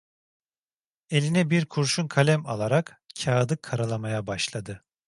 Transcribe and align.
Eline 1.09 1.49
bir 1.49 1.65
kurşunkalem 1.65 2.45
alarak 2.45 3.01
kâğıdı 3.19 3.61
karalamaya 3.61 4.27
başladı. 4.27 4.85